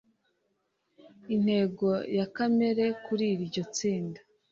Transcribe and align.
Intego 1.35 1.89
ya 2.17 2.25
kamera 2.35 2.85
kuri 3.05 3.25
iryo 3.35 3.61
tsinda. 3.75 4.19